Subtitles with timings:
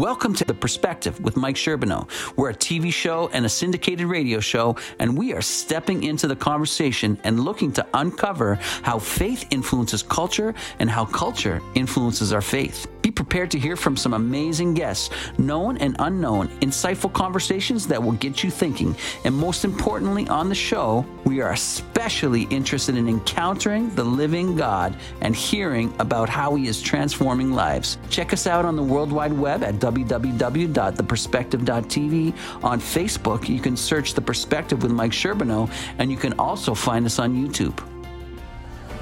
[0.00, 2.08] Welcome to The Perspective with Mike Sherbino.
[2.34, 6.34] We're a TV show and a syndicated radio show, and we are stepping into the
[6.34, 12.86] conversation and looking to uncover how faith influences culture and how culture influences our faith.
[13.02, 18.12] Be prepared to hear from some amazing guests, known and unknown, insightful conversations that will
[18.12, 18.96] get you thinking.
[19.24, 24.96] And most importantly, on the show, we are especially interested in encountering the living God
[25.20, 27.98] and hearing about how He is transforming lives.
[28.10, 32.64] Check us out on the World Wide Web at www.theperspective.tv.
[32.64, 37.06] On Facebook, you can search The Perspective with Mike Sherbino, and you can also find
[37.06, 37.78] us on YouTube.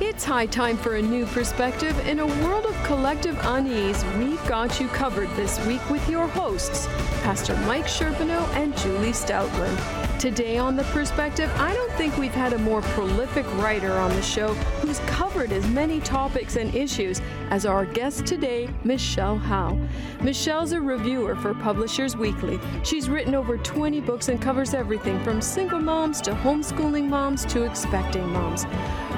[0.00, 1.98] It's high time for a new perspective.
[2.06, 6.86] In a world of collective unease, we've got you covered this week with your hosts,
[7.24, 9.76] Pastor Mike Sherbino and Julie Stautland.
[10.20, 14.22] Today on The Perspective, I don't think we've had a more prolific writer on the
[14.22, 19.76] show who's covered as many topics and issues as our guest today, Michele Howe.
[20.20, 22.60] Michele's a reviewer for Publishers Weekly.
[22.84, 27.64] She's written over 20 books and covers everything from single moms to homeschooling moms to
[27.64, 28.64] expecting moms.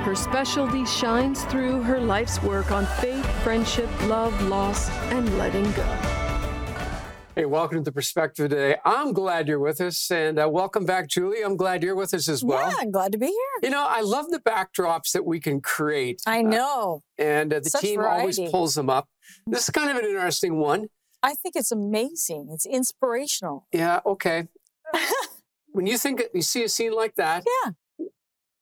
[0.02, 5.84] Her specialty shines through her life's work on faith, friendship, love, loss, and letting go.
[7.36, 8.76] Hey, welcome to the perspective today.
[8.84, 11.42] I'm glad you're with us, and uh, welcome back, Julie.
[11.42, 12.68] I'm glad you're with us as well.
[12.70, 13.34] Yeah, I'm glad to be here.
[13.62, 16.22] You know, I love the backdrops that we can create.
[16.26, 17.02] I know.
[17.18, 18.20] Uh, and uh, the Such team variety.
[18.20, 19.06] always pulls them up.
[19.46, 20.88] This is kind of an interesting one.
[21.22, 22.48] I think it's amazing.
[22.52, 23.66] It's inspirational.
[23.72, 24.48] Yeah, okay.
[25.72, 27.72] when you think you see a scene like that, Yeah.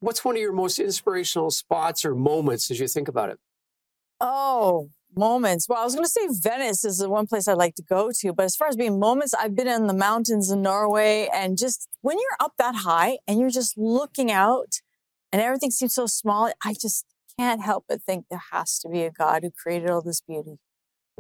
[0.01, 3.39] What's one of your most inspirational spots or moments as you think about it?
[4.21, 5.69] Oh, moments.
[5.69, 8.11] Well, I was going to say Venice is the one place I'd like to go
[8.21, 8.33] to.
[8.33, 11.29] But as far as being moments, I've been in the mountains in Norway.
[11.33, 14.81] And just when you're up that high and you're just looking out
[15.33, 17.07] and everything seems so small, I just
[17.39, 20.59] can't help but think there has to be a God who created all this beauty.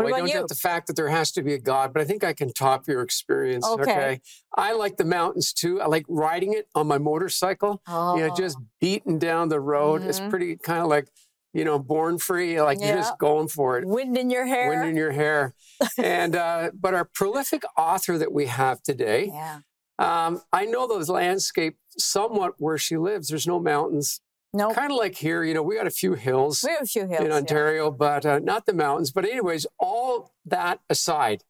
[0.06, 0.34] Well, I don't you?
[0.34, 2.52] get the fact that there has to be a God, but I think I can
[2.52, 3.66] top your experience.
[3.66, 4.20] Okay.
[4.56, 5.80] I like the mountains too.
[5.80, 7.82] I like riding it on my motorcycle.
[7.88, 10.02] oh, You know, just beating down the road.
[10.02, 10.30] It's Mhm.
[10.30, 11.08] pretty kind of like,
[11.52, 12.60] you know, born free.
[12.60, 13.84] Like you're just going for it.
[13.86, 14.68] wind in your hair.
[14.68, 15.54] Wind in your hair.
[15.98, 19.60] and uh, but our prolific author that we have today, yeah.
[19.98, 23.28] um, I know the landscape somewhat where she lives.
[23.28, 24.20] There's no mountains.
[24.54, 26.86] No, Kind of like here, you know, we got a few hills we have a
[26.86, 27.20] few hills.
[27.20, 27.36] in yeah.
[27.36, 29.10] Ontario, but uh, not the mountains.
[29.12, 31.44] But anyways, all that aside,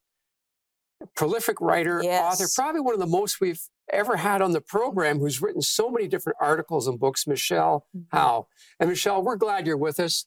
[1.14, 2.40] prolific writer, Yes.
[2.40, 5.90] author, probably one of the most we've ever had on the program, who's written so
[5.90, 8.06] many different articles and books, Michele Mhm.
[8.10, 8.48] Howe.
[8.80, 10.26] And Michelle, we're glad you're with us.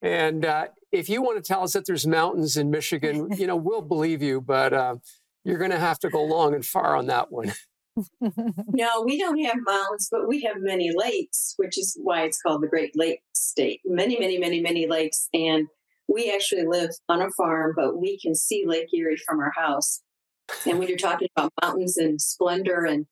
[0.00, 3.56] And uh, if you want to tell us that there's mountains in Michigan, you know,
[3.56, 4.96] we'll believe you, but uh,
[5.44, 7.52] you're going to have to go long and far on that one.
[8.74, 12.62] No, we don't have mountains, but we have many lakes, which is why it's called
[12.62, 13.80] the Great Lakes State.
[13.84, 15.28] Many, many, many, many lakes.
[15.34, 15.68] And
[16.08, 20.00] we actually live on a farm, but we can see Lake Erie from our house.
[20.66, 23.06] And when you're talking about mountains and splendor and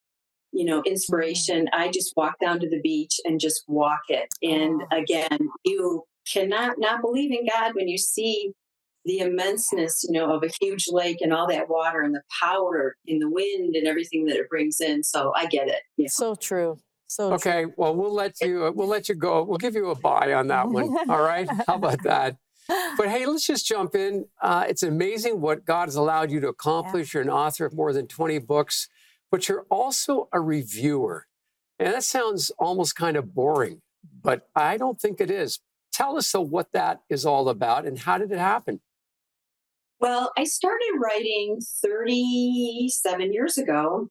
[0.52, 0.86] you know mm.
[0.86, 4.28] inspiration, I just walk down to the beach and just walk it.
[4.42, 4.96] And Oh.
[4.96, 8.52] again, you cannot not believe in God when you see
[9.04, 12.96] the immenseness, you know, of a huge lake and all that water and the power
[13.06, 15.02] in the wind and everything that it brings in.
[15.02, 15.82] So I get it.
[15.96, 16.08] Yeah.
[16.10, 16.78] So true.
[17.06, 19.42] So Okay, well, we'll let you uh, we'll let you go.
[19.42, 20.94] We'll give you a buy on that one.
[21.08, 22.36] All right, how about that?
[22.68, 24.26] But hey, let's just jump in.
[24.40, 27.12] Uh, it's amazing what God has allowed you to accomplish.
[27.12, 28.88] You're an author of more than 20 books,
[29.28, 31.26] but you're also a reviewer.
[31.80, 33.80] And that sounds almost kind of boring,
[34.22, 35.58] but I don't think it is.
[35.92, 38.80] Tell us though what that is all about and how did it happen?
[40.00, 44.08] Well, I started writing 37 years ago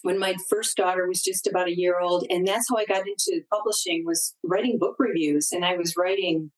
[0.00, 3.06] when my first daughter was just about a year old and that's how I got
[3.06, 6.50] into publishing was writing book reviews and I was writing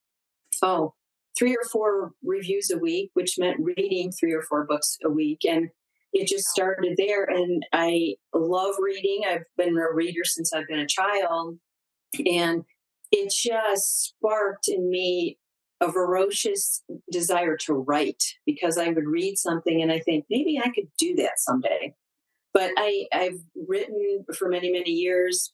[0.62, 0.94] oh,
[1.36, 5.40] three or four reviews a week, which meant reading three or four books a week
[5.48, 5.70] and
[6.12, 9.22] it just started there and I love reading.
[9.28, 11.58] I've been a reader since I've been a child
[12.24, 12.62] and
[13.10, 15.38] it just sparked in me
[15.80, 20.70] a ferocious desire to write because I would read something and I think maybe I
[20.70, 21.94] could do that someday.
[22.52, 25.52] But I, I've written for many, many years.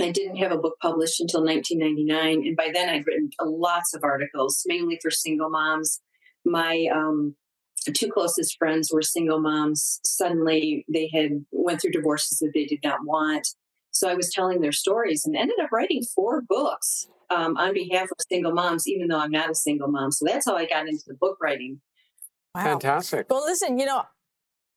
[0.00, 2.46] I didn't have a book published until 1999.
[2.46, 6.00] And by then I'd written lots of articles, mainly for single moms.
[6.44, 7.36] My um,
[7.92, 10.00] two closest friends were single moms.
[10.04, 13.48] Suddenly they had went through divorces that they did not want.
[13.94, 18.04] So I was telling their stories and ended up writing four books um, on behalf
[18.10, 20.10] of single moms, even though I'm not a single mom.
[20.10, 21.80] So that's how I got into the book writing.
[22.54, 22.64] Wow.
[22.64, 23.26] Fantastic.
[23.30, 24.02] Well, listen, you know,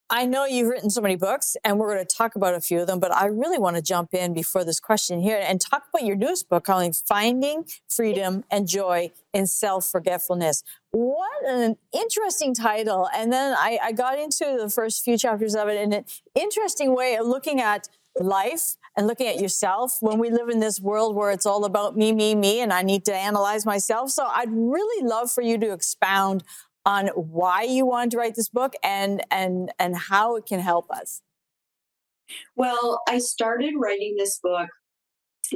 [0.09, 2.79] I know you've written so many books, and we're going to talk about a few
[2.79, 5.83] of them, but I really want to jump in before this question here and talk
[5.93, 10.63] about your newest book calling Finding Freedom and Joy in Self Forgetfulness.
[10.91, 13.09] What an interesting title.
[13.13, 16.05] And then I, I got into the first few chapters of it in an
[16.35, 20.79] interesting way of looking at life and looking at yourself when we live in this
[20.79, 24.09] world where it's all about me, me, me, and I need to analyze myself.
[24.09, 26.43] So I'd really love for you to expound
[26.83, 30.89] on why you wanted to write this book and and and how it can help
[30.89, 31.21] us.
[32.55, 34.69] Well, I started writing this book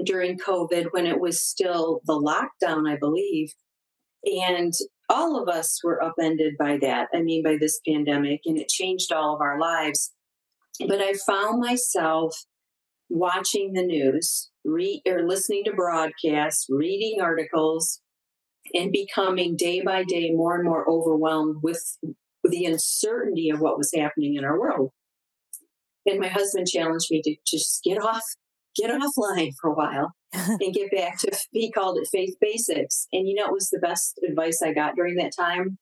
[0.06, 3.54] during COVID when it was still the lockdown, I believe.
[4.24, 4.72] And
[5.10, 7.08] all of us were upended by that.
[7.14, 10.12] I mean, by this pandemic, and it changed all of our lives.
[10.88, 12.36] But I found myself
[13.12, 18.02] watching the news, re- or listening to broadcasts, reading articles,
[18.74, 21.98] and becoming day by day more and more overwhelmed with
[22.44, 24.92] the uncertainty of what was happening in our world.
[26.06, 28.24] And my husband challenged me to just get off,
[28.76, 33.08] get offline for a while and get back to, he called it faith basics.
[33.12, 35.78] And you know, it was the best advice I got during that time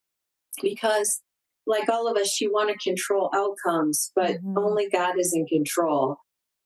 [0.60, 1.22] because,
[1.66, 4.58] like all of us, you want to control outcomes, but mm-hmm.
[4.58, 6.16] only God is in control.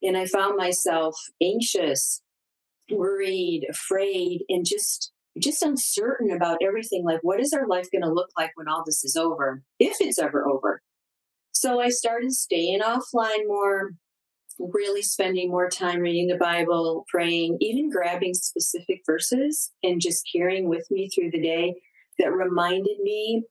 [0.04, 2.22] And I found myself anxious,
[2.90, 5.10] worried, afraid, and just
[5.40, 7.04] just uncertain about everything.
[7.04, 9.96] Like what is our life going to look like when all this is over if
[10.00, 10.80] it's ever over?
[11.52, 13.92] So i started staying offline more
[14.58, 20.68] really spending more time reading the bible praying even grabbing specific verses and just carrying
[20.68, 21.74] with me through the day
[22.18, 23.44] that reminded me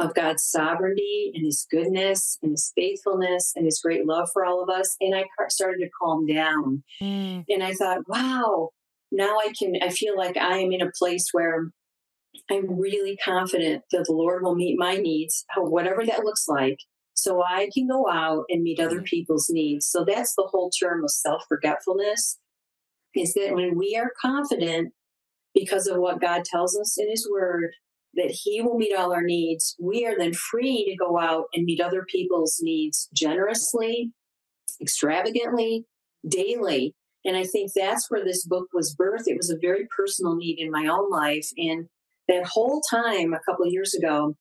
[0.00, 4.62] of god's sovereignty and his goodness and his faithfulness and his great love for all
[4.62, 7.44] of us and i started to calm down mm.
[7.48, 8.70] and i thought wow
[9.12, 11.70] now I can, I feel like I am in a place where
[12.50, 16.78] I'm really confident that the Lord will meet my needs, whatever that looks like,
[17.14, 19.86] so I can go out and meet other people's needs.
[19.86, 22.38] So that's the whole term of self forgetfulness
[23.14, 24.92] is that when we are confident
[25.52, 27.72] because of what God tells us in His Word,
[28.14, 31.64] that He will meet all our needs, we are then free to go out and
[31.64, 34.12] meet other people's needs generously,
[34.80, 35.84] extravagantly,
[36.28, 36.94] daily.
[37.24, 39.26] And I think that's where this book was birthed.
[39.26, 41.48] It was a very personal need in my own life.
[41.56, 41.86] And
[42.28, 44.34] that whole time, a couple years ago,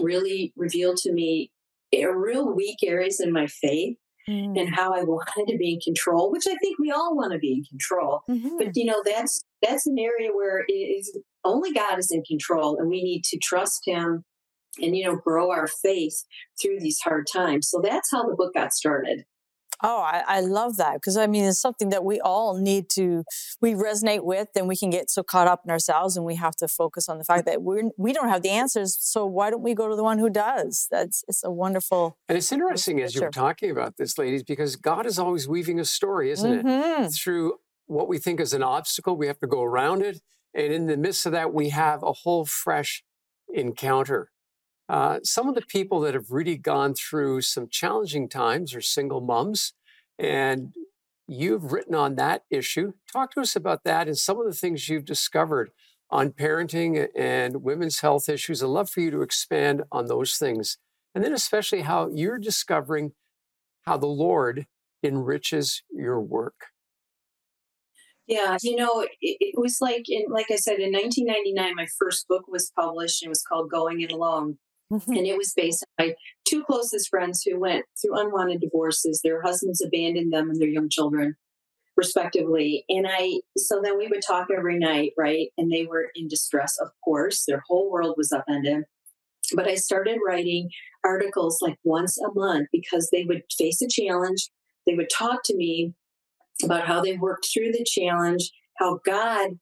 [0.00, 1.50] really revealed to me
[1.92, 3.96] a real weak areas in my faith
[4.28, 4.58] mm.
[4.58, 7.38] and how I wanted to be in control, which I think we all want to
[7.38, 8.22] be in control.
[8.28, 8.58] Mm-hmm.
[8.58, 12.76] But you know, that's that's an area where it is only God is in control
[12.78, 14.24] and we need to trust him
[14.80, 16.24] and you know grow our faith
[16.60, 17.68] through these hard times.
[17.68, 19.24] So that's how the book got started.
[19.82, 23.24] Oh, I, I love that because I mean, it's something that we all need to,
[23.60, 26.56] we resonate with, and we can get so caught up in ourselves, and we have
[26.56, 28.96] to focus on the fact that we're we don't have the answers.
[29.00, 30.86] So why don't we go to the one who does?
[30.90, 32.18] That's it's a wonderful.
[32.28, 35.84] And it's interesting as you're talking about this, ladies, because God is always weaving a
[35.84, 37.04] story, isn't mm-hmm.
[37.04, 37.12] it?
[37.12, 37.54] Through
[37.86, 40.20] what we think is an obstacle, we have to go around it,
[40.54, 43.04] and in the midst of that, we have a whole fresh
[43.52, 44.30] encounter.
[44.88, 49.20] Uh, some of the people that have really gone through some challenging times are single
[49.20, 49.72] moms,
[50.18, 50.74] and
[51.26, 52.92] you've written on that issue.
[53.12, 55.70] Talk to us about that and some of the things you've discovered
[56.08, 58.62] on parenting and women's health issues.
[58.62, 60.78] I'd love for you to expand on those things.
[61.14, 63.12] And then, especially, how you're discovering
[63.86, 64.66] how the Lord
[65.02, 66.66] enriches your work.
[68.26, 72.26] Yeah, you know, it, it, was like in, like I said, in 1999, my first
[72.26, 73.22] book was published.
[73.22, 74.58] And it was called Going It Alone,
[74.92, 75.12] Mm-hmm.
[75.12, 76.14] And it was based on my
[76.46, 79.20] two closest friends who went through unwanted divorces.
[79.22, 81.36] Their husbands abandoned them and their young children,
[81.96, 82.84] respectively.
[82.88, 85.48] And I, so then we would talk every night, right?
[85.58, 87.44] And they were in distress, of course.
[87.46, 88.84] Their whole world was upended.
[89.54, 90.70] But I started writing
[91.04, 94.50] articles like once a month because they would face a challenge.
[94.86, 95.94] They would talk to me
[96.64, 99.58] about how they worked through the challenge, how God,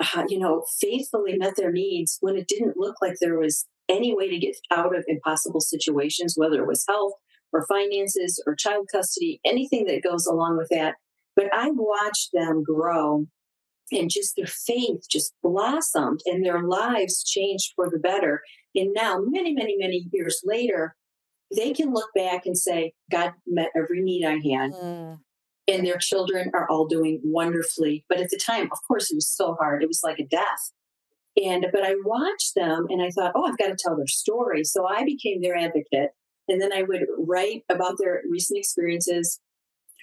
[0.00, 4.14] uh, you know, faithfully met their needs when it didn't look like there was any
[4.14, 7.12] way to get out of impossible situations, whether it was health
[7.52, 10.96] or finances or child custody, anything that goes along with that.
[11.36, 13.26] But I watched them grow
[13.92, 18.42] and just their faith just blossomed and their lives changed for the better.
[18.74, 20.96] And now, many, many, many years later,
[21.54, 24.72] they can look back and say, God met every need I had.
[24.72, 25.18] Mm.
[25.66, 28.04] And their children are all doing wonderfully.
[28.08, 29.82] But at the time, of course, it was so hard.
[29.82, 30.72] It was like a death.
[31.42, 34.64] And but I watched them and I thought, oh, I've got to tell their story.
[34.64, 36.10] So I became their advocate.
[36.48, 39.40] And then I would write about their recent experiences,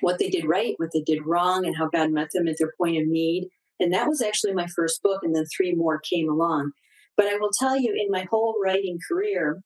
[0.01, 2.73] what they did right, what they did wrong, and how God met them at their
[2.77, 3.49] point of need.
[3.79, 6.71] And that was actually my first book, and then three more came along.
[7.15, 9.61] But I will tell you, in my whole writing career,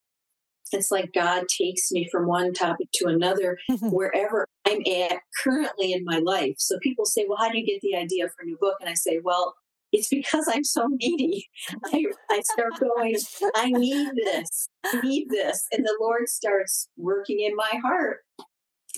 [0.72, 6.04] it's like God takes me from one topic to another wherever I'm at currently in
[6.04, 6.56] my life.
[6.58, 8.76] So people say, Well, how do you get the idea for a new book?
[8.82, 9.56] And I say, Well,
[9.96, 11.48] it's because I'm so needy.
[11.86, 13.16] I, I start going,
[13.56, 15.66] I need this, I need this.
[15.72, 18.20] And the Lord starts working in my heart.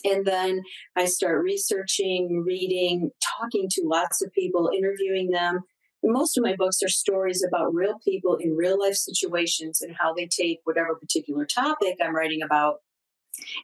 [0.04, 0.62] And then
[0.96, 5.62] I start researching, reading, talking to lots of people, interviewing them.
[6.04, 10.14] most of my books are stories about real people in real life situations and how
[10.14, 12.78] they take whatever particular topic I'm writing about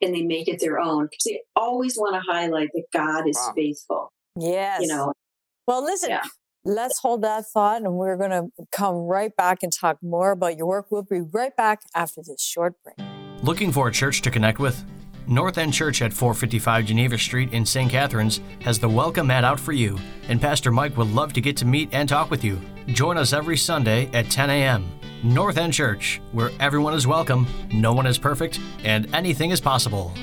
[0.02, 3.38] and they make it their own because they always want to highlight that God is
[3.38, 3.54] wow.
[3.56, 4.14] faithful.
[4.40, 4.82] Yes.
[4.82, 5.14] You know.
[5.68, 6.24] Well, listen, yeah.
[6.66, 10.58] Let's hold that thought and we're going to come right back and talk more about
[10.58, 10.88] your work.
[10.90, 12.96] We'll be right back after this short break.
[13.42, 14.84] Looking for a church to connect with?
[15.26, 17.90] North End Church at 455 Geneva Street in St.
[17.90, 21.56] Catharines has the welcome mat out for you, and Pastor Mike would love to get
[21.58, 22.60] to meet and talk with you.
[22.88, 24.86] Join us every Sunday at 10 a.m.
[25.24, 30.14] North End Church, where everyone is welcome, no one is perfect, and anything is possible.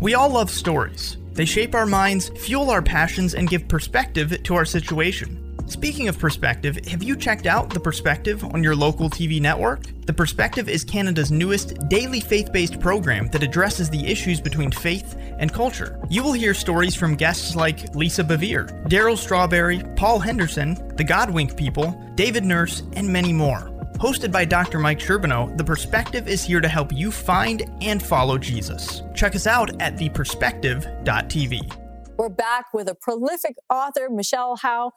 [0.00, 1.16] We all love stories.
[1.34, 5.38] They shape our minds, fuel our passions, and give perspective to our situation.
[5.66, 9.80] Speaking of perspective, have you checked out The Perspective on your local TV network?
[10.04, 15.16] The Perspective is Canada's newest daily faith based program that addresses the issues between faith
[15.38, 15.98] and culture.
[16.10, 21.56] You will hear stories from guests like Lisa Bevere, Darryl Strawberry, Paul Henderson, the Godwink
[21.56, 23.71] People, David Nurse, and many more.
[24.02, 24.80] Hosted by Dr.
[24.80, 29.04] Mike Sherbino, The Perspective is here to help you find and follow Jesus.
[29.14, 31.78] Check us out at theperspective.tv.
[32.18, 34.90] We're back with a prolific author, Michele Howe.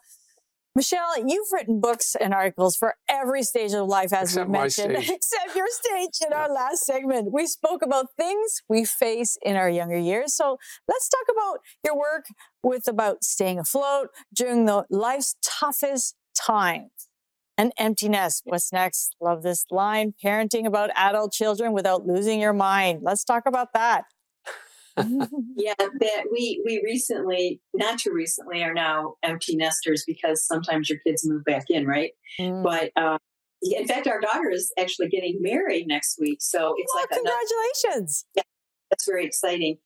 [0.74, 4.96] Michele, you've written books and articles for every stage of life, as except we mentioned,
[4.96, 7.30] except your stage in our last segment.
[7.32, 10.34] We spoke about things we face in our younger years.
[10.34, 10.56] So
[10.88, 12.24] let's talk about your work
[12.64, 16.90] with about staying afloat during the life's toughest times.
[17.58, 18.42] An empty nest.
[18.44, 19.16] What's next?
[19.20, 20.12] Love this line.
[20.22, 23.00] Parenting about adult children without losing your mind.
[23.02, 24.04] Let's talk about that.
[25.56, 30.98] yeah, that we we recently, not too recently, are now empty nesters because sometimes your
[31.06, 32.12] kids move back in, right?
[32.40, 32.62] Mm.
[32.62, 33.18] But uh,
[33.62, 38.24] in fact, our daughter is actually getting married next week, so it's well, like congratulations.
[38.34, 38.42] yeah,
[38.90, 39.76] that's very exciting.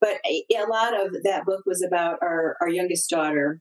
[0.00, 3.60] But a, a lot of that book was about our our youngest daughter,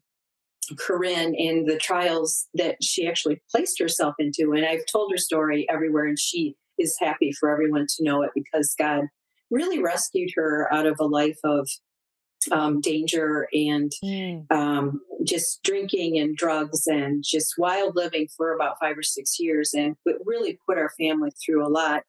[0.77, 4.53] Corinne, and the trials that she actually placed herself into.
[4.53, 8.31] And I've told her story everywhere, and she is happy for everyone to know it
[8.33, 9.05] because God
[9.51, 11.67] really rescued her out of a life of
[12.51, 14.51] um, danger and mm.
[14.51, 19.71] um, just drinking and drugs and just wild living for about five or six years
[19.73, 22.03] and it really put our family through a lot.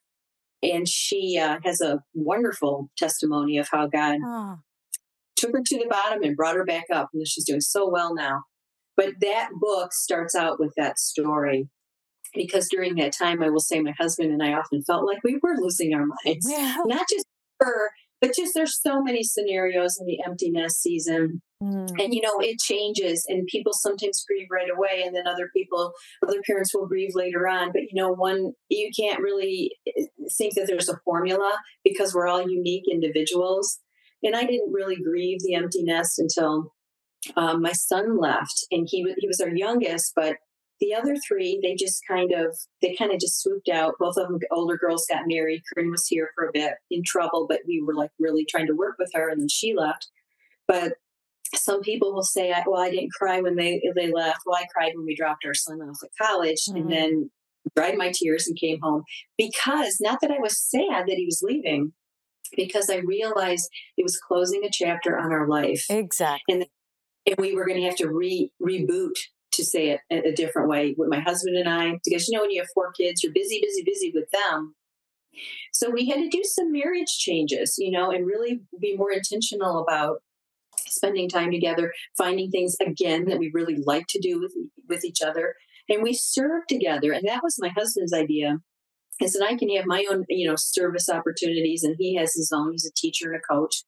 [0.62, 4.58] And she uh, has a wonderful testimony of how God oh.
[5.36, 7.08] took her to the bottom and brought her back up.
[7.14, 8.42] And she's doing so well now.
[9.00, 11.70] But that book starts out with that story
[12.34, 15.38] because during that time, I will say my husband and I often felt like we
[15.42, 16.46] were losing our minds.
[16.46, 16.76] Yeah.
[16.84, 17.24] Not just
[17.60, 21.40] her, but just there's so many scenarios in the empty nest season.
[21.62, 21.88] Mm.
[21.98, 25.94] And you know, it changes and people sometimes grieve right away and then other people,
[26.22, 27.72] other parents will grieve later on.
[27.72, 30.04] But you know, one you can't really eh,
[30.36, 33.78] think that there's a formula because we're all unique individuals.
[34.22, 36.74] And I didn't really grieve the empty nest until
[37.36, 40.36] um, my son left, and he he was our youngest, but
[40.80, 43.94] the other three, they just kind of they kind of just swooped out.
[43.98, 45.62] Both of them, older girls, got married.
[45.72, 48.74] Corinne was here for a bit, in trouble, but we were like really trying to
[48.76, 50.08] work with her, and then she left.
[50.66, 50.94] But
[51.54, 54.40] some people will say, "Well, I didn't cry when they they left.
[54.46, 56.76] Well, I cried when we dropped our son off at college, mm-hmm.
[56.78, 57.30] and then
[57.76, 59.04] dried my tears and came home
[59.36, 61.92] because not that I was sad that he was leaving,
[62.56, 65.84] because I realized it was closing a chapter on our life.
[65.90, 66.54] Exactly.
[66.54, 66.66] And,
[67.26, 69.16] and we were going to have to re reboot
[69.52, 72.50] to say it a different way with my husband and I, because you know, when
[72.50, 74.74] you have four kids, you're busy, busy, busy with them.
[75.72, 79.82] So we had to do some marriage changes, you know, and really be more intentional
[79.82, 80.22] about
[80.86, 84.52] spending time together, finding things again that we really like to do with
[84.88, 85.54] with each other,
[85.88, 87.12] and we serve together.
[87.12, 88.58] And that was my husband's idea,
[89.20, 92.52] is that I can have my own, you know, service opportunities, and he has his
[92.52, 92.72] own.
[92.72, 93.84] He's a teacher and a coach.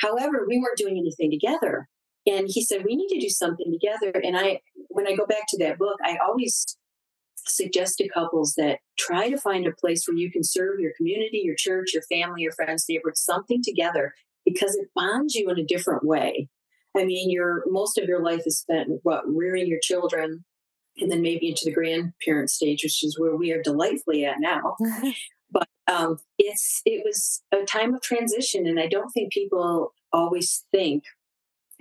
[0.00, 1.88] However, we weren't doing anything together.
[2.26, 4.12] And he said, We need to do something together.
[4.22, 6.64] And I, when I go back to that book, I always
[7.46, 11.42] suggest to couples that try to find a place where you can serve your community,
[11.44, 14.14] your church, your family, your friends, neighbors, something together
[14.44, 16.48] because it bonds you in a different way.
[16.96, 20.44] I mean, your most of your life is spent what rearing your children,
[20.98, 24.76] and then maybe into the grandparent stage, which is where we are delightfully at now.
[25.50, 30.64] but um, it's it was a time of transition, and I don't think people always
[30.70, 31.02] think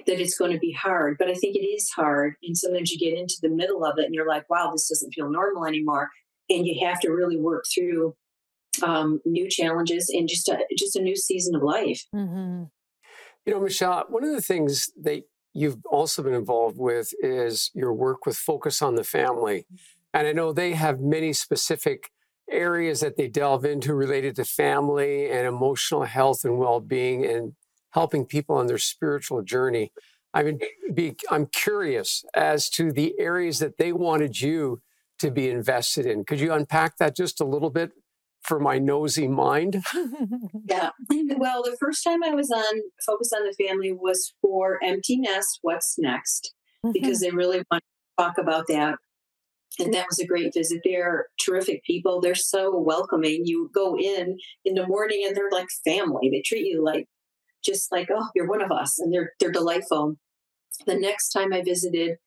[0.08, 2.36] that it's going to be hard, but I think it is hard.
[2.44, 5.12] And sometimes you get into the middle of it and you're like, wow, this doesn't
[5.14, 6.10] feel normal anymore.
[6.50, 8.16] and you have to really work through
[8.82, 12.04] um, new challenges and just a, just a new season of life.
[12.14, 12.64] Mm-hmm.
[13.46, 15.24] You know, Michele, one of the things that
[15.54, 19.68] you've also been involved with is your work with Focus on the Family.
[20.14, 22.10] And I know they have many specific
[22.50, 27.54] areas that they delve into related to family and emotional health and well-being and
[27.94, 29.92] helping people on their spiritual journey.
[30.34, 30.60] I mean,
[30.94, 34.82] be, I'm curious as to the areas that they wanted you
[35.20, 36.26] to be invested in.
[36.26, 37.92] Could you unpack that just a little bit
[38.42, 39.84] for my nosy mind?
[40.70, 40.90] yeah.
[41.36, 45.60] Well, the first time I was on Focus on the Family was for Empty Nest
[45.62, 46.54] What's Next,
[46.86, 46.92] mm-hmm.
[46.94, 48.96] because they really want to talk about that.
[49.80, 50.82] And that was a great visit.
[50.84, 52.22] They're terrific people.
[52.22, 53.42] They're so welcoming.
[53.46, 56.30] You go in in the morning and they're like family.
[56.32, 57.08] They treat you like
[57.63, 59.00] just like, oh, you're one of us.
[59.00, 60.15] And they're they're delightful.
[60.86, 62.17] The next time I visited,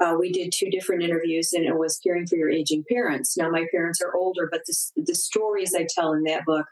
[0.00, 3.36] uh, we did two different interviews and it was caring for your aging parents.
[3.36, 6.66] Now, my parents are older, but the, the stories I tell in that book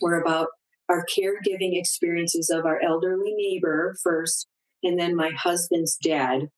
[0.00, 0.48] were about
[0.88, 4.46] our caregiving experiences of our elderly neighbor first,
[4.82, 6.48] and then my husband's dad,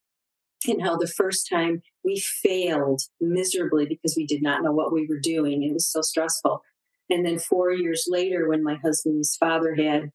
[0.66, 5.06] and how the first time we failed miserably because we did not know what we
[5.06, 5.62] were doing.
[5.62, 6.62] It was so stressful.
[7.08, 10.10] And then four years later, when my husband's father had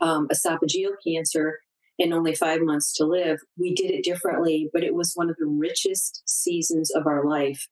[0.00, 1.60] um, esophageal cancer,
[1.98, 5.36] and only five months to live, we did it differently, but it was one of
[5.38, 7.68] the richest seasons of our life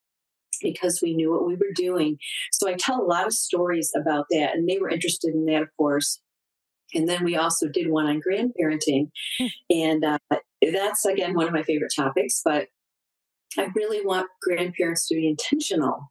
[0.60, 2.18] because we knew what we were doing.
[2.52, 5.62] So I tell a lot of stories about that, and they were interested in that,
[5.62, 6.20] of course.
[6.94, 9.10] And then we also did one on grandparenting.
[9.70, 10.18] And uh,
[10.72, 12.68] that's, again, one of my favorite topics, but
[13.56, 16.10] I really want grandparents to be intentional.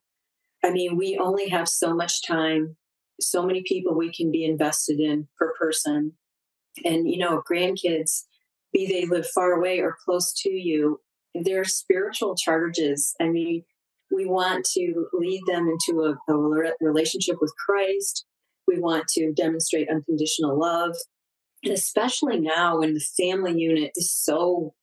[0.64, 2.78] I mean, we only have so much time,
[3.20, 6.14] so many people we can be invested in per person.
[6.86, 8.24] And you know grandkids
[8.74, 11.00] be they live far away or close to you
[11.34, 13.16] they're spiritual charges.
[13.22, 13.64] I mean
[14.12, 18.26] we want to lead them into a, a relationship with christ.
[18.68, 20.96] We want to demonstrate unconditional love.
[21.64, 24.74] And especially now when the family unit is so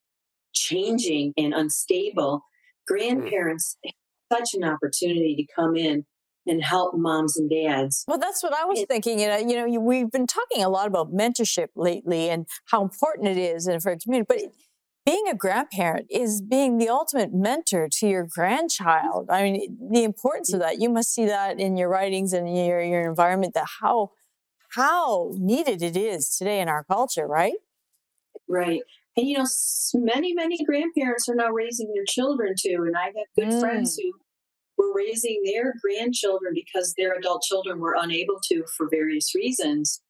[0.55, 2.87] changing and unstable mm.
[2.87, 3.95] grandparents have
[4.33, 6.05] such an opportunity to come in
[6.47, 8.05] and help moms and dads.
[8.07, 9.19] Well, that's what I was it, thinking.
[9.19, 13.29] You know, you know, we've been talking a lot about mentorship lately and how important
[13.29, 14.53] it is for a community, but
[15.07, 19.29] being a grandparent is being the ultimate mentor to your grandchild.
[19.31, 20.81] I mean, the importance of that.
[20.81, 23.55] You must see that in your writings and your your environment.
[23.55, 24.13] That how
[24.71, 27.55] how needed it is today in our culture, right?
[28.49, 28.81] Right.
[29.17, 29.47] And you know,
[29.95, 32.85] many many grandparents are now raising their children too.
[32.87, 33.61] And I have good mm.
[33.61, 34.13] friends who
[34.85, 40.03] were raising their grandchildren because their adult children were unable to for various reasons.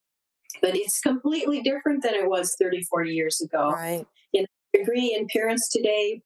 [0.61, 3.73] But it's completely different than it was 30, 40 years ago.
[3.73, 4.07] Right.
[4.33, 5.15] And I agree.
[5.19, 6.23] And parents today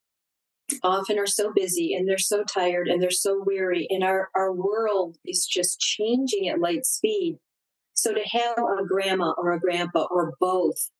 [0.82, 3.86] often are so busy and they're so tired and they're so weary.
[3.90, 7.38] And our, our world is just changing at light speed.
[7.94, 10.90] So to have a grandma or a grandpa or both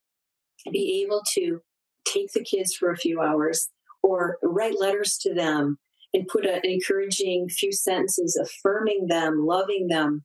[0.72, 1.60] be able to
[2.04, 3.68] take the kids for a few hours
[4.02, 5.78] or write letters to them
[6.14, 10.24] and put an encouraging few sentences affirming them, loving them.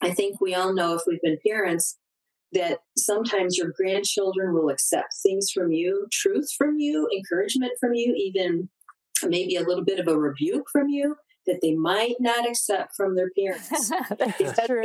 [0.00, 1.98] I think we all know if we've been parents
[2.52, 8.14] that sometimes your grandchildren will accept things from you, truth from you, encouragement from you,
[8.16, 8.68] even
[9.24, 11.16] maybe a little bit of a rebuke from you
[11.46, 13.68] that they might not accept from their parents.
[14.18, 14.82] That's true.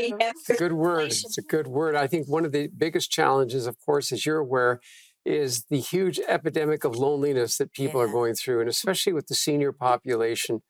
[0.50, 1.08] A good word.
[1.08, 1.96] It's a good word.
[1.96, 4.82] I think one of the biggest challenges, of course, as you're aware,
[5.30, 8.08] is the huge epidemic of loneliness that people yeah.
[8.08, 10.64] are going through, and especially with the senior population.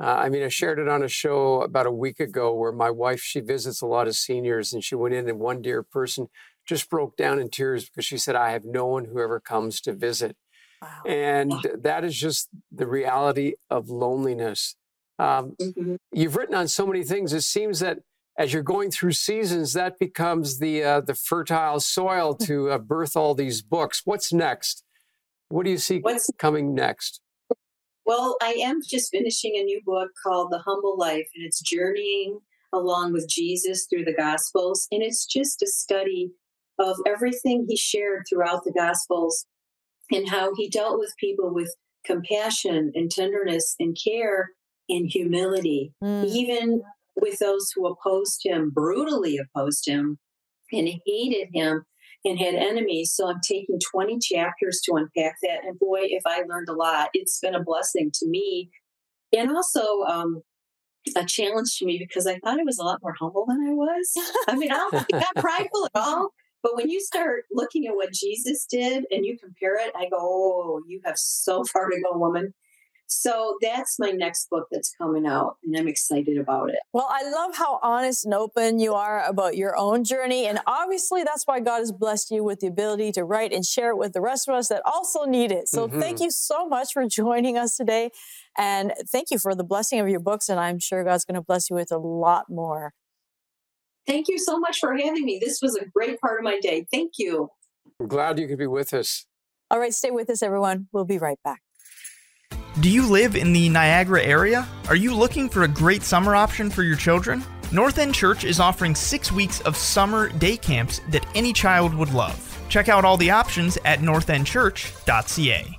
[0.00, 2.90] Uh, I mean, I shared it on a show about a week ago where my
[2.90, 6.28] wife, she visits a lot of seniors, and she went in, and one dear person
[6.66, 9.80] just broke down in tears because she said, I have no one who ever comes
[9.82, 10.36] to visit.
[10.80, 11.02] Wow.
[11.06, 14.76] And that is just the reality of loneliness.
[15.18, 15.96] Um, mm-hmm.
[16.12, 17.32] You've written on so many things.
[17.32, 17.98] It seems that
[18.38, 23.16] as you're going through seasons, that becomes the uh, the fertile soil to uh, birth
[23.16, 24.02] all these books.
[24.04, 24.84] What's next?
[25.48, 27.20] What do you see What's, coming next?
[28.06, 32.38] Well, I am just finishing a new book called The Humble Life, and it's journeying
[32.72, 36.30] along with Jesus through the Gospels, and it's just a study
[36.78, 39.46] of everything he shared throughout the Gospels
[40.12, 41.74] and how he dealt with people with
[42.04, 44.50] compassion and tenderness and care
[44.88, 46.24] and humility, mm.
[46.26, 46.82] even
[47.20, 50.18] with those who opposed him, brutally opposed him,
[50.72, 51.84] and hated him
[52.24, 53.12] and had enemies.
[53.14, 55.64] So I'm taking 20 chapters to unpack that.
[55.64, 58.70] And boy, if I learned a lot, it's been a blessing to me.
[59.36, 60.42] And also, um,
[61.16, 63.72] a challenge to me because I thought I was a lot more humble than I
[63.72, 64.12] was.
[64.48, 66.30] I mean, I don't not prideful at all.
[66.62, 70.16] But when you start looking at what Jesus did and you compare it, I go,
[70.18, 72.52] oh, you have so far to go, woman.
[73.10, 76.76] So that's my next book that's coming out, and I'm excited about it.
[76.92, 80.46] Well, I love how honest and open you are about your own journey.
[80.46, 83.90] And obviously, that's why God has blessed you with the ability to write and share
[83.90, 85.68] it with the rest of us that also need it.
[85.68, 85.98] So mm-hmm.
[85.98, 88.10] thank you so much for joining us today.
[88.58, 90.50] And thank you for the blessing of your books.
[90.50, 92.92] And I'm sure God's going to bless you with a lot more.
[94.06, 95.38] Thank you so much for having me.
[95.42, 96.86] This was a great part of my day.
[96.90, 97.48] Thank you.
[97.98, 99.24] I'm glad you could be with us.
[99.70, 100.88] All right, stay with us, everyone.
[100.92, 101.62] We'll be right back.
[102.80, 104.64] Do you live in the Niagara area?
[104.88, 107.42] Are you looking for a great summer option for your children?
[107.72, 112.14] North End Church is offering six weeks of summer day camps that any child would
[112.14, 112.38] love.
[112.68, 115.78] Check out all the options at northendchurch.ca.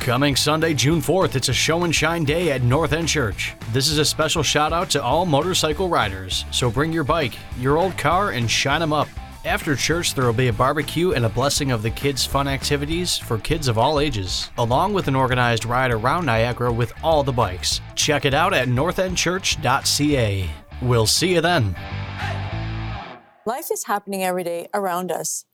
[0.00, 3.54] Coming Sunday, June 4th, it's a show and shine day at North End Church.
[3.72, 7.78] This is a special shout out to all motorcycle riders, so bring your bike, your
[7.78, 9.08] old car, and shine them up.
[9.46, 13.16] After church, there will be a barbecue and a blessing of the kids' fun activities
[13.16, 17.30] for kids of all ages, along with an organized ride around Niagara with all the
[17.30, 17.80] bikes.
[17.94, 20.50] Check it out at northendchurch.ca.
[20.82, 21.76] We'll see you then.
[23.46, 25.44] Life is happening every day around us.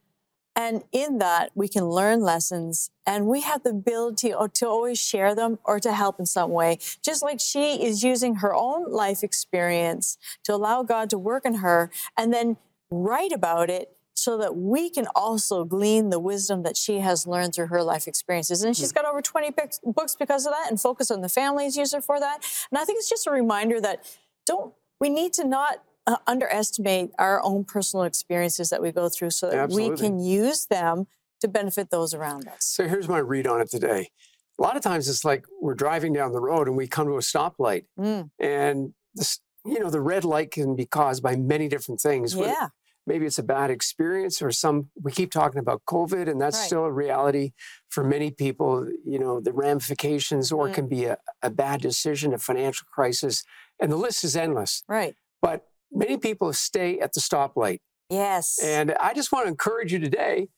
[0.57, 5.35] And in that, we can learn lessons and we have the ability to always share
[5.35, 6.79] them or to help in some way.
[7.03, 11.57] Just like she is using her own life experience to allow God to work in
[11.57, 12.57] her and then
[12.93, 17.55] write about it so that we can also glean the wisdom that she has learned
[17.55, 18.63] through her life experiences.
[18.63, 19.51] And she's got over 20
[19.85, 22.45] books because of that and focus on the families user for that.
[22.71, 24.07] And I think it's just a reminder that
[24.47, 29.31] don't, we need to not uh, underestimate our own personal experiences that we go through
[29.31, 29.91] so that Absolutely.
[29.91, 31.07] we can use them
[31.41, 32.65] to benefit those around us.
[32.65, 34.11] So here's my read on it today.
[34.59, 37.15] A lot of times it's like we're driving down the road and we come to
[37.15, 38.31] a stoplight mm.
[38.39, 42.35] and this, you know, the red light can be caused by many different things.
[42.35, 42.69] Yeah
[43.07, 46.67] maybe it's a bad experience or some we keep talking about covid and that's right.
[46.67, 47.53] still a reality
[47.89, 48.89] for many people.
[49.05, 50.75] You know the ramifications or mm.
[50.75, 53.45] can be a, a bad decision a financial crisis
[53.81, 54.83] and the list is endless.
[54.89, 55.15] Right.
[55.41, 57.81] But many people stay at the stoplight.
[58.09, 58.59] Yes.
[58.63, 60.49] And i just want to encourage you today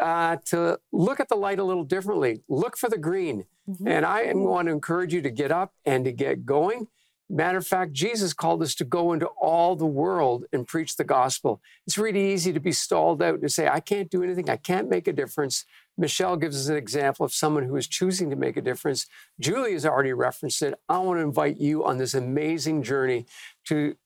[0.00, 2.42] uh, to look at the light a little differently.
[2.48, 3.44] Look for the green.
[3.70, 3.86] Mm-hmm.
[3.86, 6.88] and i want to encourage you to get up and to get going
[7.34, 11.04] Matter of fact, Jesus called us to go into all the world and preach the
[11.04, 11.62] gospel.
[11.86, 14.90] It's really easy to be stalled out and say, I can't do anything, I can't
[14.90, 15.64] make a difference.
[15.96, 19.06] Michele gives us an example of someone who is choosing to make a difference.
[19.40, 20.74] Julie has already referenced it.
[20.90, 23.24] I want to invite you on this amazing journey
[23.68, 23.96] to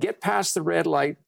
[0.00, 1.18] get past the red light.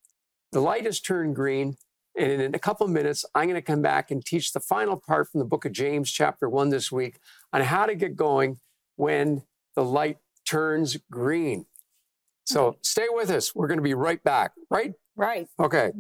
[0.51, 1.77] The light has turned green.
[2.18, 4.96] And in a couple of minutes, I'm going to come back and teach the final
[4.96, 7.18] part from the book of James, chapter one, this week
[7.53, 8.59] on how to get going
[8.96, 9.42] when
[9.77, 11.66] the light turns green.
[12.44, 13.54] So stay with us.
[13.54, 14.94] We're going to be right back, right?
[15.16, 15.48] Right.
[15.61, 15.92] Okay.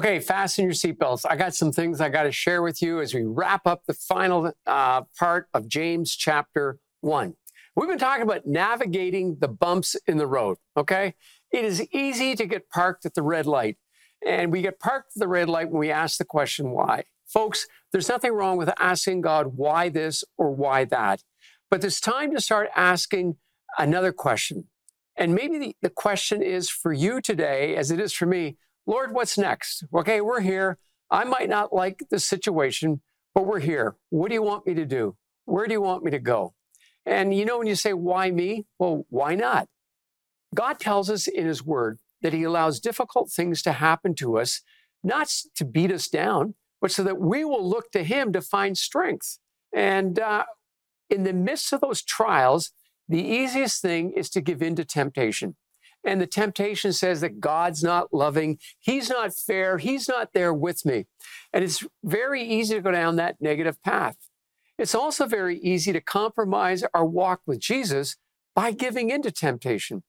[0.00, 1.26] Okay, fasten your seatbelts.
[1.28, 3.92] I got some things I got to share with you as we wrap up the
[3.92, 7.34] final uh, part of James chapter 1.
[7.76, 11.16] We've been talking about navigating the bumps in the road, okay?
[11.52, 13.76] It is easy to get parked at the red light.
[14.26, 17.04] And we get parked at the red light when we ask the question, why?
[17.26, 21.24] Folks, there's nothing wrong with asking God, why this or why that?
[21.70, 23.36] But it's time to start asking
[23.76, 24.64] another question.
[25.14, 29.12] And maybe the, the question is for you today, as it is for me, Lord,
[29.14, 29.84] what's next?
[29.94, 30.78] Okay, we're here.
[31.10, 33.02] I might not like the situation,
[33.34, 33.96] but we're here.
[34.10, 35.16] What do you want me to do?
[35.44, 36.54] Where do you want me to go?
[37.04, 38.66] And you know, when you say, why me?
[38.78, 39.68] Well, why not?
[40.54, 44.60] God tells us in His Word that He allows difficult things to happen to us,
[45.02, 48.76] not to beat us down, but so that we will look to Him to find
[48.76, 49.38] strength.
[49.74, 50.44] And uh,
[51.08, 52.72] in the midst of those trials,
[53.08, 55.56] the easiest thing is to give in to temptation.
[56.04, 60.84] And the temptation says that God's not loving, He's not fair, He's not there with
[60.86, 61.06] me.
[61.52, 64.16] And it's very easy to go down that negative path.
[64.78, 68.16] It's also very easy to compromise our walk with Jesus
[68.54, 70.02] by giving into temptation.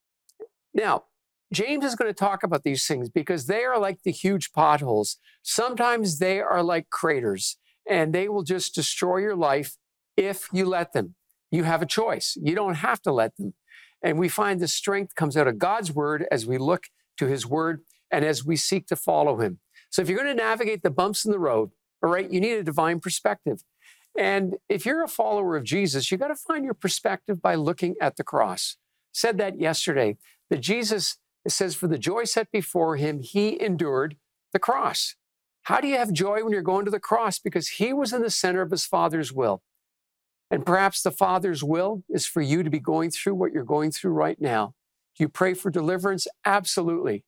[0.73, 1.03] Now,
[1.51, 5.17] James is going to talk about these things because they are like the huge potholes.
[5.43, 7.57] Sometimes they are like craters
[7.89, 9.75] and they will just destroy your life
[10.15, 11.15] if you let them.
[11.49, 12.37] You have a choice.
[12.41, 13.53] You don't have to let them.
[14.03, 16.85] And we find the strength comes out of God's word as we look
[17.17, 19.59] to his word and as we seek to follow him.
[19.89, 21.71] So if you're going to navigate the bumps in the road,
[22.03, 23.63] all right, you need a divine perspective.
[24.17, 27.95] And if you're a follower of Jesus, you got to find your perspective by looking
[28.01, 28.77] at the cross.
[29.13, 30.17] Said that yesterday,
[30.49, 34.17] that Jesus says, For the joy set before him, he endured
[34.51, 35.15] the cross.
[35.63, 37.39] How do you have joy when you're going to the cross?
[37.39, 39.61] Because he was in the center of his Father's will.
[40.51, 43.89] And perhaps the Father's will is for you to be going through what you're going
[43.91, 44.75] through right now.
[45.17, 46.27] Do you pray for deliverance?
[46.45, 47.23] Absolutely.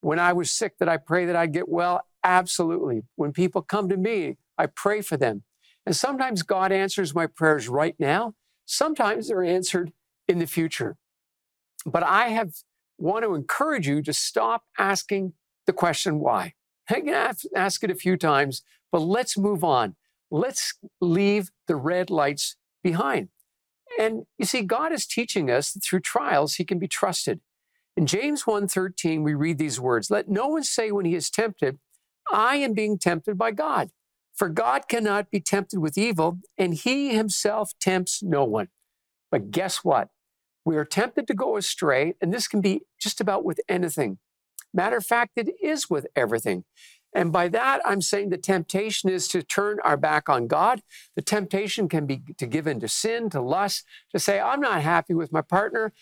[0.00, 2.02] When I was sick, did I pray that I'd get well?
[2.22, 3.02] Absolutely.
[3.16, 5.42] When people come to me, I pray for them.
[5.84, 8.34] And sometimes God answers my prayers right now.
[8.64, 9.92] Sometimes they're answered
[10.28, 10.96] in the future.
[11.84, 12.52] But I have
[12.98, 15.32] want to encourage you to stop asking
[15.66, 16.54] the question why.
[16.90, 18.62] I can ask it a few times,
[18.92, 19.96] but let's move on.
[20.30, 23.28] Let's leave the red lights behind.
[23.98, 27.40] And you see, God is teaching us that through trials, he can be trusted.
[27.96, 31.78] In James 1:13, we read these words: Let no one say when he is tempted,
[32.32, 33.90] I am being tempted by God.
[34.34, 38.68] For God cannot be tempted with evil, and he himself tempts no one.
[39.32, 40.10] But guess what?
[40.64, 44.18] We are tempted to go astray, and this can be just about with anything.
[44.72, 46.64] Matter of fact, it is with everything.
[47.14, 50.82] And by that, I'm saying the temptation is to turn our back on God.
[51.16, 54.82] The temptation can be to give in to sin, to lust, to say, I'm not
[54.82, 55.92] happy with my partner.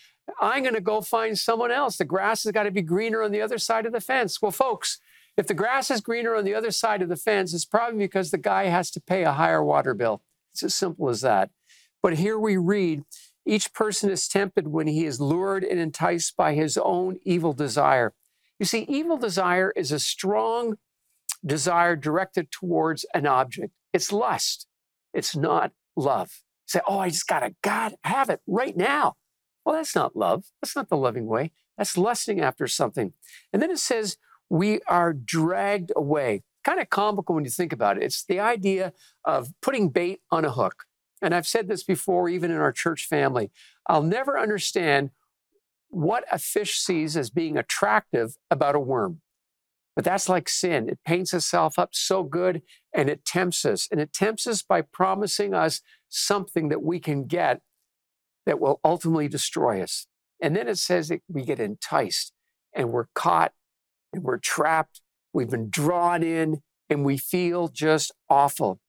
[0.41, 1.97] I'm going to go find someone else.
[1.97, 4.41] The grass has got to be greener on the other side of the fence.
[4.41, 4.99] Well, folks,
[5.37, 8.31] if the grass is greener on the other side of the fence, it's probably because
[8.31, 10.21] the guy has to pay a higher water bill.
[10.51, 11.51] It's as simple as that.
[12.03, 13.03] But here we read
[13.45, 18.13] each person is tempted when he is lured and enticed by his own evil desire.
[18.59, 20.77] You see, evil desire is a strong
[21.45, 23.73] desire directed towards an object.
[23.93, 24.67] It's lust.
[25.13, 26.41] It's not love.
[26.67, 29.13] You say, oh, I just gotta God have it right now.
[29.65, 30.45] Well, that's not love.
[30.61, 31.51] That's not the loving way.
[31.77, 33.13] That's lusting after something.
[33.51, 34.17] And then it says,
[34.49, 36.43] we are dragged away.
[36.63, 38.03] Kind of comical when you think about it.
[38.03, 38.93] It's the idea
[39.25, 40.85] of putting bait on a hook.
[41.21, 43.51] And I've said this before, even in our church family.
[43.87, 45.11] I'll never understand
[45.89, 49.21] what a fish sees as being attractive about a worm.
[49.97, 50.89] But that's like sin.
[50.89, 52.61] It paints itself up so good
[52.93, 53.87] and it tempts us.
[53.89, 57.61] And it tempts us by promising us something that we can get
[58.45, 60.05] that will ultimately destroy us.
[60.39, 62.31] And then it says that we get enticed
[62.75, 63.53] and we're caught
[64.13, 65.01] and we're trapped.
[65.33, 68.79] We've been drawn in and we feel just awful.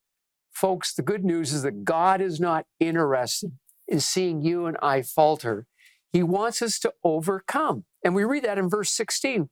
[0.53, 3.53] Folks, the good news is that God is not interested
[3.89, 5.67] in seeing you and I falter.
[6.13, 7.87] He wants us to overcome.
[8.05, 9.49] And we read that in verse 16.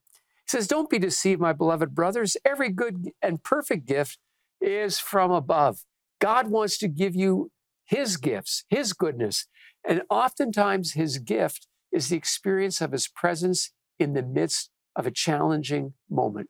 [0.49, 2.37] Says, Don't be deceived, my beloved brothers.
[2.45, 4.19] Every good and perfect gift
[4.61, 5.85] is from above.
[6.21, 7.51] God wants to give you
[7.85, 9.47] His gifts, His goodness.
[9.87, 15.11] And oftentimes, His gift is the experience of His presence in the midst of a
[15.11, 16.49] challenging moment.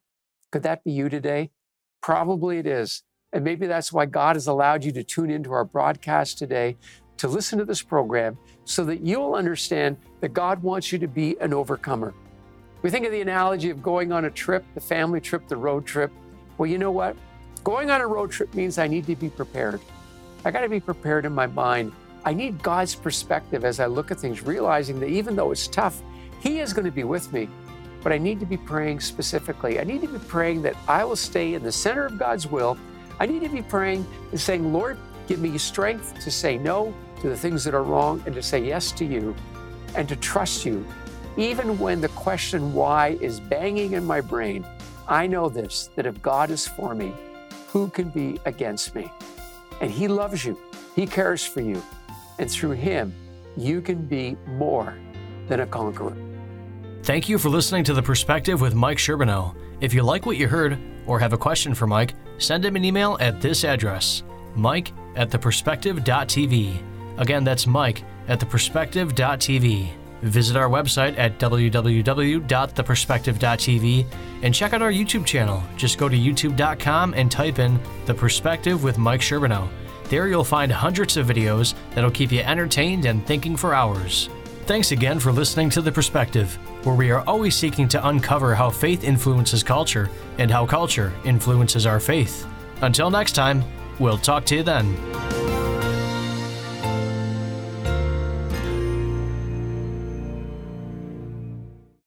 [0.52, 1.50] Could that be you today?
[2.02, 3.02] Probably it is.
[3.32, 6.76] And maybe that's why God has allowed you to tune into our broadcast today
[7.18, 11.36] to listen to this program so that you'll understand that God wants you to be
[11.40, 12.14] an overcomer.
[12.82, 15.86] We think of the analogy of going on a trip, the family trip, the road
[15.86, 16.12] trip.
[16.58, 17.16] Well, you know what?
[17.64, 19.80] Going on a road trip means I need to be prepared.
[20.44, 21.92] I got to be prepared in my mind.
[22.24, 26.02] I need God's perspective as I look at things, realizing that even though it's tough,
[26.40, 27.48] He is going to be with me.
[28.02, 29.80] But I need to be praying specifically.
[29.80, 32.78] I need to be praying that I will stay in the center of God's will
[33.18, 37.28] I need to be praying and saying, Lord, give me strength to say no to
[37.28, 39.34] the things that are wrong and to say yes to you
[39.94, 40.84] and to trust you.
[41.36, 44.64] Even when the question why is banging in my brain,
[45.06, 47.12] I know this that if God is for me,
[47.68, 49.10] who can be against me?
[49.80, 50.58] And He loves you,
[50.94, 51.82] He cares for you.
[52.38, 53.14] And through Him,
[53.56, 54.94] you can be more
[55.48, 56.16] than a conqueror.
[57.02, 59.54] Thank you for listening to The Perspective with Mike Sherbino.
[59.80, 62.84] If you like what you heard or have a question for Mike, send him an
[62.84, 64.22] email at this address
[64.56, 67.18] mike at theperspective.tv.
[67.18, 70.05] Again, that's mike at theperspective.tv.
[70.22, 74.06] Visit our website at www.theperspective.tv
[74.42, 75.62] and check out our YouTube channel.
[75.76, 79.68] Just go to youtube.com and type in The Perspective with Mike Sherbino.
[80.08, 84.28] There you'll find hundreds of videos that'll keep you entertained and thinking for hours.
[84.66, 88.70] Thanks again for listening to The Perspective, where we are always seeking to uncover how
[88.70, 92.46] faith influences culture and how culture influences our faith.
[92.82, 93.64] Until next time,
[93.98, 95.25] we'll talk to you then.